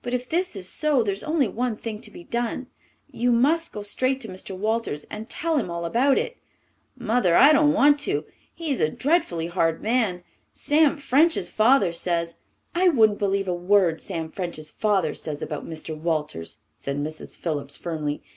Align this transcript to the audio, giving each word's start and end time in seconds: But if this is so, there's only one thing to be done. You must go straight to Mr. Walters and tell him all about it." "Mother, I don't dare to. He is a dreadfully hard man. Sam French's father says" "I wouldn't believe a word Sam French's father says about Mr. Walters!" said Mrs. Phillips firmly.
But 0.00 0.14
if 0.14 0.28
this 0.28 0.54
is 0.54 0.68
so, 0.68 1.02
there's 1.02 1.24
only 1.24 1.48
one 1.48 1.74
thing 1.74 2.00
to 2.02 2.10
be 2.12 2.22
done. 2.22 2.68
You 3.10 3.32
must 3.32 3.72
go 3.72 3.82
straight 3.82 4.20
to 4.20 4.28
Mr. 4.28 4.56
Walters 4.56 5.02
and 5.10 5.28
tell 5.28 5.56
him 5.58 5.68
all 5.72 5.84
about 5.84 6.18
it." 6.18 6.36
"Mother, 6.96 7.34
I 7.34 7.52
don't 7.52 7.72
dare 7.72 7.92
to. 7.94 8.24
He 8.54 8.70
is 8.70 8.78
a 8.80 8.88
dreadfully 8.90 9.48
hard 9.48 9.82
man. 9.82 10.22
Sam 10.52 10.96
French's 10.96 11.50
father 11.50 11.92
says" 11.92 12.36
"I 12.76 12.90
wouldn't 12.90 13.18
believe 13.18 13.48
a 13.48 13.54
word 13.54 14.00
Sam 14.00 14.30
French's 14.30 14.70
father 14.70 15.16
says 15.16 15.42
about 15.42 15.66
Mr. 15.66 15.98
Walters!" 16.00 16.58
said 16.76 16.98
Mrs. 16.98 17.36
Phillips 17.36 17.76
firmly. 17.76 18.22